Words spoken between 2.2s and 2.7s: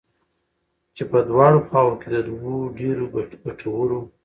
دوو